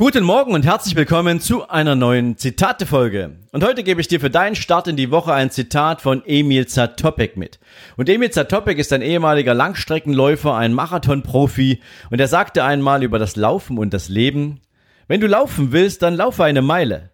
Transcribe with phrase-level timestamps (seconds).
[0.00, 3.32] Guten Morgen und herzlich willkommen zu einer neuen Zitate-Folge.
[3.50, 6.68] Und heute gebe ich dir für deinen Start in die Woche ein Zitat von Emil
[6.68, 7.58] Zatopek mit.
[7.96, 13.34] Und Emil Zatopek ist ein ehemaliger Langstreckenläufer, ein Marathon-Profi und er sagte einmal über das
[13.34, 14.60] Laufen und das Leben,
[15.08, 17.10] wenn du laufen willst, dann laufe eine Meile.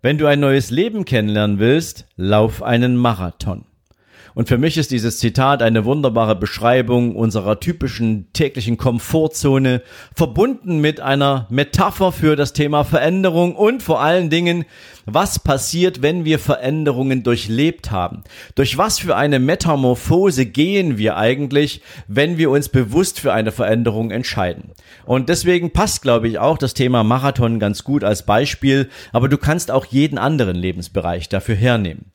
[0.00, 3.64] Wenn du ein neues Leben kennenlernen willst, lauf einen Marathon.
[4.34, 9.82] Und für mich ist dieses Zitat eine wunderbare Beschreibung unserer typischen täglichen Komfortzone,
[10.14, 14.64] verbunden mit einer Metapher für das Thema Veränderung und vor allen Dingen,
[15.06, 18.22] was passiert, wenn wir Veränderungen durchlebt haben.
[18.54, 24.10] Durch was für eine Metamorphose gehen wir eigentlich, wenn wir uns bewusst für eine Veränderung
[24.10, 24.72] entscheiden.
[25.06, 29.38] Und deswegen passt, glaube ich, auch das Thema Marathon ganz gut als Beispiel, aber du
[29.38, 32.12] kannst auch jeden anderen Lebensbereich dafür hernehmen.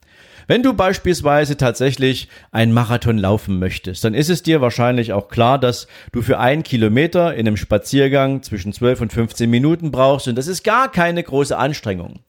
[0.48, 5.60] Wenn du beispielsweise tatsächlich einen Marathon laufen möchtest, dann ist es dir wahrscheinlich auch klar,
[5.60, 10.36] dass du für einen Kilometer in einem Spaziergang zwischen 12 und 15 Minuten brauchst und
[10.36, 12.20] das ist gar keine große Anstrengung.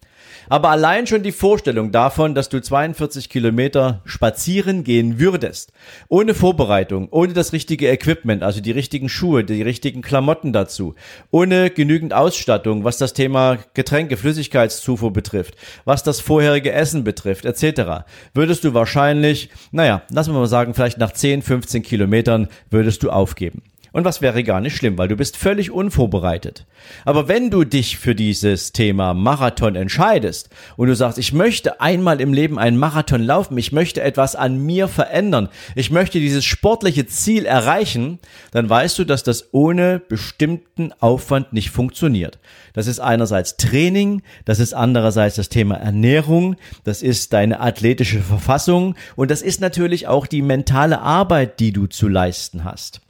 [0.48, 5.72] Aber allein schon die Vorstellung davon, dass du 42 Kilometer spazieren gehen würdest,
[6.08, 10.94] ohne Vorbereitung, ohne das richtige Equipment, also die richtigen Schuhe, die richtigen Klamotten dazu,
[11.30, 18.04] ohne genügend Ausstattung, was das Thema Getränke, Flüssigkeitszufuhr betrifft, was das vorherige Essen betrifft, etc.,
[18.34, 23.10] würdest du wahrscheinlich, naja, lassen wir mal sagen, vielleicht nach 10, 15 Kilometern würdest du
[23.10, 23.62] aufgeben.
[23.94, 26.66] Und was wäre gar nicht schlimm, weil du bist völlig unvorbereitet.
[27.04, 32.20] Aber wenn du dich für dieses Thema Marathon entscheidest und du sagst, ich möchte einmal
[32.20, 37.06] im Leben einen Marathon laufen, ich möchte etwas an mir verändern, ich möchte dieses sportliche
[37.06, 38.18] Ziel erreichen,
[38.50, 42.40] dann weißt du, dass das ohne bestimmten Aufwand nicht funktioniert.
[42.72, 48.96] Das ist einerseits Training, das ist andererseits das Thema Ernährung, das ist deine athletische Verfassung
[49.14, 53.03] und das ist natürlich auch die mentale Arbeit, die du zu leisten hast.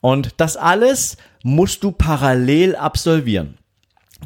[0.00, 3.58] Und das alles musst du parallel absolvieren.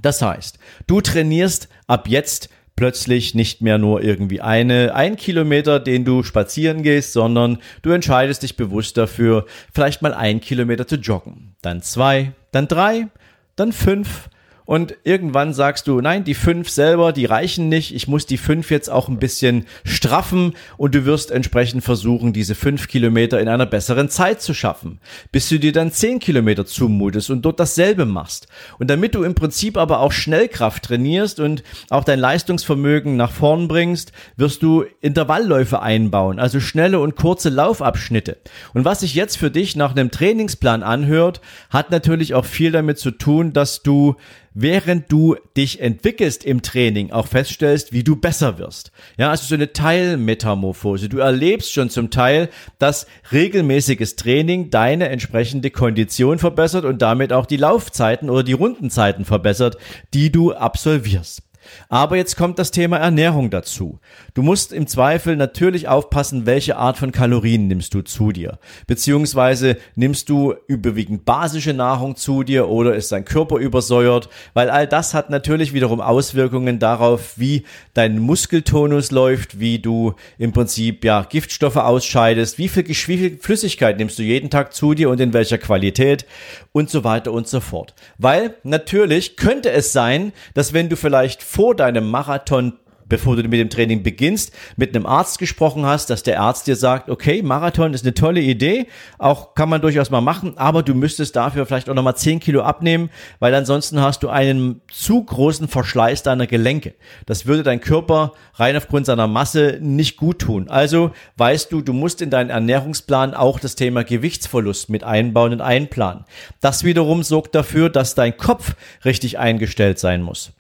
[0.01, 6.05] Das heißt, du trainierst ab jetzt plötzlich nicht mehr nur irgendwie eine, ein Kilometer, den
[6.05, 11.55] du spazieren gehst, sondern du entscheidest dich bewusst dafür, vielleicht mal ein Kilometer zu joggen.
[11.61, 13.09] Dann zwei, dann drei,
[13.57, 14.31] dann fünf,
[14.73, 18.71] und irgendwann sagst du, nein, die fünf selber, die reichen nicht, ich muss die fünf
[18.71, 23.67] jetzt auch ein bisschen straffen und du wirst entsprechend versuchen, diese fünf Kilometer in einer
[23.67, 24.99] besseren Zeit zu schaffen,
[25.31, 28.47] bis du dir dann zehn Kilometer zumutest und dort dasselbe machst.
[28.79, 33.69] Und damit du im Prinzip aber auch Schnellkraft trainierst und auch dein Leistungsvermögen nach vorn
[33.69, 38.39] bringst, wirst du Intervallläufe einbauen, also schnelle und kurze Laufabschnitte.
[38.73, 42.99] Und was sich jetzt für dich nach einem Trainingsplan anhört, hat natürlich auch viel damit
[42.99, 44.17] zu tun, dass du
[44.55, 48.93] während du dich entwickelst im Training auch feststellst, wie du besser wirst.
[49.17, 51.09] Ja, also so eine Teilmetamorphose.
[51.09, 52.49] Du erlebst schon zum Teil,
[52.79, 59.25] dass regelmäßiges Training deine entsprechende Kondition verbessert und damit auch die Laufzeiten oder die Rundenzeiten
[59.25, 59.77] verbessert,
[60.15, 61.43] die du absolvierst.
[61.89, 63.99] Aber jetzt kommt das Thema Ernährung dazu.
[64.35, 68.59] Du musst im Zweifel natürlich aufpassen, welche Art von Kalorien nimmst du zu dir.
[68.87, 74.87] Beziehungsweise nimmst du überwiegend basische Nahrung zu dir oder ist dein Körper übersäuert, weil all
[74.87, 81.23] das hat natürlich wiederum Auswirkungen darauf, wie dein Muskeltonus läuft, wie du im Prinzip ja
[81.23, 85.33] Giftstoffe ausscheidest, wie viel, wie viel Flüssigkeit nimmst du jeden Tag zu dir und in
[85.33, 86.27] welcher Qualität
[86.73, 87.95] und so weiter und so fort.
[88.19, 92.73] Weil natürlich könnte es sein, dass wenn du vielleicht vor deinem Marathon
[93.13, 96.77] bevor du mit dem Training beginnst, mit einem Arzt gesprochen hast, dass der Arzt dir
[96.77, 98.87] sagt, okay, Marathon ist eine tolle Idee,
[99.19, 102.63] auch kann man durchaus mal machen, aber du müsstest dafür vielleicht auch nochmal 10 Kilo
[102.63, 106.95] abnehmen, weil ansonsten hast du einen zu großen Verschleiß deiner Gelenke.
[107.27, 110.71] Das würde dein Körper rein aufgrund seiner Masse nicht gut tun.
[110.71, 115.61] Also weißt du, du musst in deinen Ernährungsplan auch das Thema Gewichtsverlust mit einbauen und
[115.61, 116.25] einplanen.
[116.63, 118.75] Das wiederum sorgt dafür, dass dein Kopf
[119.05, 120.53] richtig eingestellt sein muss.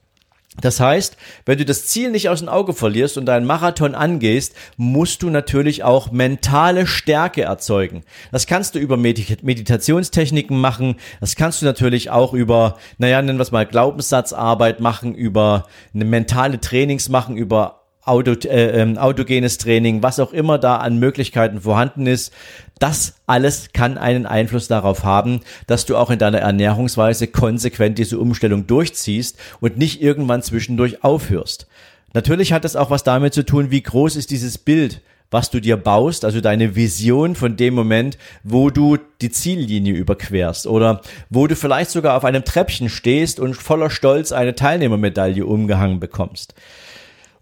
[0.60, 1.16] Das heißt,
[1.46, 5.30] wenn du das Ziel nicht aus dem Auge verlierst und deinen Marathon angehst, musst du
[5.30, 8.04] natürlich auch mentale Stärke erzeugen.
[8.32, 10.96] Das kannst du über Meditationstechniken machen.
[11.20, 16.04] Das kannst du natürlich auch über, naja, nennen wir es mal Glaubenssatzarbeit machen, über eine
[16.04, 21.60] mentale Trainings machen, über Auto, äh, ähm, autogenes Training, was auch immer da an Möglichkeiten
[21.60, 22.32] vorhanden ist.
[22.80, 28.18] Das alles kann einen Einfluss darauf haben, dass du auch in deiner Ernährungsweise konsequent diese
[28.18, 31.68] Umstellung durchziehst und nicht irgendwann zwischendurch aufhörst.
[32.12, 35.00] Natürlich hat es auch was damit zu tun, wie groß ist dieses Bild,
[35.30, 40.66] was du dir baust, also deine Vision von dem Moment, wo du die Ziellinie überquerst
[40.66, 41.00] oder
[41.30, 46.54] wo du vielleicht sogar auf einem Treppchen stehst und voller Stolz eine Teilnehmermedaille umgehangen bekommst.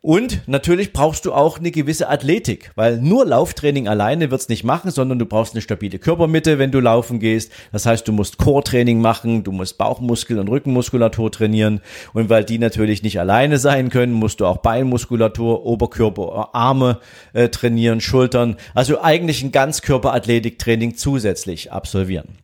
[0.03, 4.91] Und natürlich brauchst du auch eine gewisse Athletik, weil nur Lauftraining alleine wird's nicht machen,
[4.91, 7.53] sondern du brauchst eine stabile Körpermitte, wenn du laufen gehst.
[7.71, 11.83] Das heißt, du musst Core-Training machen, du musst Bauchmuskel und Rückenmuskulatur trainieren.
[12.15, 16.99] Und weil die natürlich nicht alleine sein können, musst du auch Beinmuskulatur, Oberkörper, Arme
[17.35, 18.57] äh, trainieren, Schultern.
[18.75, 22.39] Also eigentlich ein Ganzkörperathletiktraining zusätzlich absolvieren.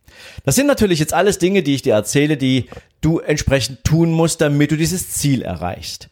[0.44, 2.66] Das sind natürlich jetzt alles Dinge, die ich dir erzähle, die
[3.00, 6.10] du entsprechend tun musst, damit du dieses Ziel erreichst.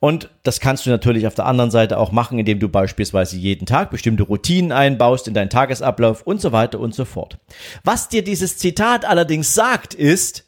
[0.00, 3.66] Und das kannst du natürlich auf der anderen Seite auch machen, indem du beispielsweise jeden
[3.66, 7.38] Tag bestimmte Routinen einbaust in deinen Tagesablauf und so weiter und so fort.
[7.84, 10.46] Was dir dieses Zitat allerdings sagt, ist,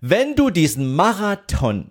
[0.00, 1.90] wenn du diesen Marathon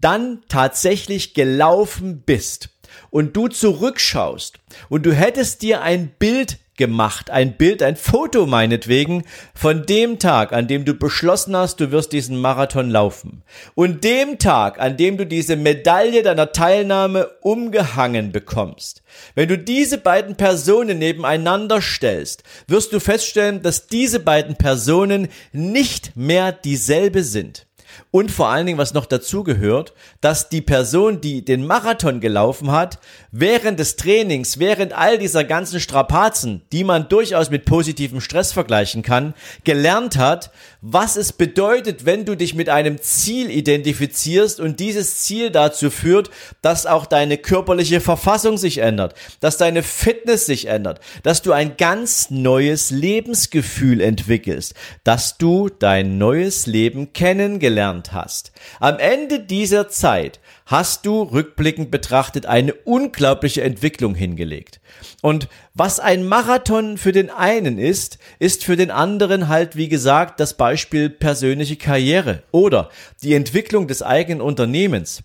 [0.00, 2.73] dann tatsächlich gelaufen bist
[3.10, 4.58] und du zurückschaust
[4.88, 7.30] und du hättest dir ein Bild gemacht.
[7.30, 9.24] Ein Bild, ein Foto meinetwegen
[9.54, 13.42] von dem Tag, an dem du beschlossen hast, du wirst diesen Marathon laufen.
[13.74, 19.02] Und dem Tag, an dem du diese Medaille deiner Teilnahme umgehangen bekommst.
[19.34, 26.16] Wenn du diese beiden Personen nebeneinander stellst, wirst du feststellen, dass diese beiden Personen nicht
[26.16, 27.66] mehr dieselbe sind.
[28.14, 32.70] Und vor allen Dingen, was noch dazu gehört, dass die Person, die den Marathon gelaufen
[32.70, 33.00] hat,
[33.32, 39.02] während des Trainings, während all dieser ganzen Strapazen, die man durchaus mit positivem Stress vergleichen
[39.02, 39.34] kann,
[39.64, 45.50] gelernt hat, was es bedeutet, wenn du dich mit einem Ziel identifizierst und dieses Ziel
[45.50, 46.30] dazu führt,
[46.62, 51.76] dass auch deine körperliche Verfassung sich ändert, dass deine Fitness sich ändert, dass du ein
[51.76, 58.52] ganz neues Lebensgefühl entwickelst, dass du dein neues Leben kennengelernt gelernt hast.
[58.80, 64.80] Am Ende dieser Zeit hast du rückblickend betrachtet eine unglaubliche Entwicklung hingelegt.
[65.22, 70.40] Und was ein Marathon für den einen ist, ist für den anderen halt, wie gesagt,
[70.40, 72.90] das Beispiel persönliche Karriere oder
[73.22, 75.22] die Entwicklung des eigenen Unternehmens.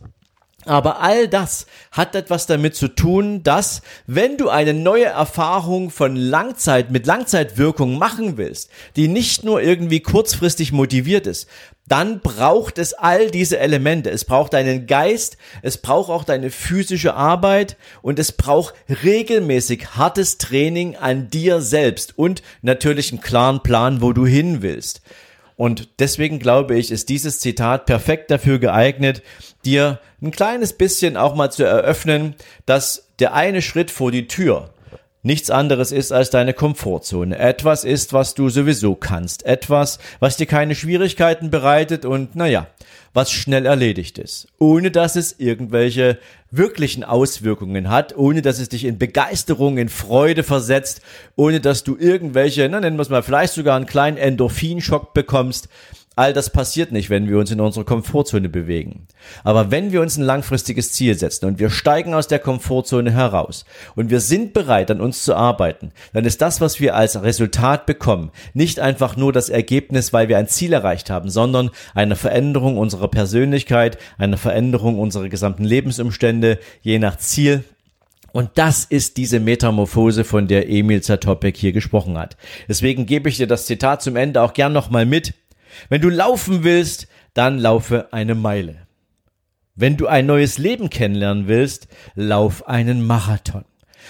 [0.69, 6.16] Aber all das hat etwas damit zu tun, dass wenn du eine neue Erfahrung von
[6.16, 11.48] Langzeit mit Langzeitwirkung machen willst, die nicht nur irgendwie kurzfristig motiviert ist,
[11.88, 14.12] dann braucht es all diese Elemente.
[14.12, 20.38] Es braucht deinen Geist, es braucht auch deine physische Arbeit und es braucht regelmäßig hartes
[20.38, 25.01] Training an dir selbst und natürlich einen klaren Plan, wo du hin willst.
[25.60, 29.22] Und deswegen glaube ich, ist dieses Zitat perfekt dafür geeignet,
[29.66, 32.36] dir ein kleines bisschen auch mal zu eröffnen,
[32.66, 34.70] dass der eine Schritt vor die Tür
[35.21, 37.38] nichts anderes ist als deine Komfortzone.
[37.38, 39.45] Etwas ist, was du sowieso kannst.
[39.45, 42.68] Etwas, was dir keine Schwierigkeiten bereitet und, naja,
[43.13, 44.48] was schnell erledigt ist.
[44.60, 46.19] Ohne dass es irgendwelche
[46.51, 51.01] wirklichen Auswirkungen hat, ohne dass es dich in Begeisterung, in Freude versetzt,
[51.36, 55.69] ohne dass du irgendwelche, na nennen wir es mal, vielleicht sogar einen kleinen Endorphinschock bekommst.
[56.16, 59.08] All das passiert nicht, wenn wir uns in unserer Komfortzone bewegen.
[59.44, 63.64] Aber wenn wir uns ein langfristiges Ziel setzen und wir steigen aus der Komfortzone heraus
[63.96, 67.86] und wir sind bereit, an uns zu arbeiten, dann ist das, was wir als Resultat
[67.86, 72.78] bekommen, nicht einfach nur das Ergebnis, weil wir ein Ziel erreicht haben, sondern eine Veränderung
[72.78, 77.63] unserer Persönlichkeit, eine Veränderung unserer gesamten Lebensumstände, je nach Ziel,
[78.32, 82.38] und das ist diese Metamorphose, von der Emil Zatopek hier gesprochen hat.
[82.68, 85.34] Deswegen gebe ich dir das Zitat zum Ende auch gern nochmal mit.
[85.90, 88.88] Wenn du laufen willst, dann laufe eine Meile.
[89.76, 93.64] Wenn du ein neues Leben kennenlernen willst, lauf einen Marathon.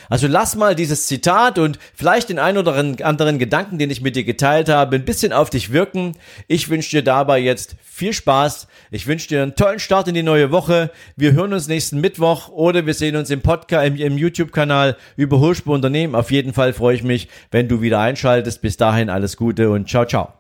[0.08, 4.16] Also lass mal dieses Zitat und vielleicht den ein oder anderen Gedanken, den ich mit
[4.16, 6.14] dir geteilt habe, ein bisschen auf dich wirken.
[6.48, 8.68] Ich wünsche dir dabei jetzt viel Spaß.
[8.92, 10.92] Ich wünsche dir einen tollen Start in die neue Woche.
[11.16, 15.38] Wir hören uns nächsten Mittwoch oder wir sehen uns im Podcast, im, im YouTube-Kanal über
[15.38, 16.16] Überholspur Unternehmen.
[16.16, 18.62] Auf jeden Fall freue ich mich, wenn du wieder einschaltest.
[18.62, 20.39] Bis dahin alles Gute und ciao, ciao.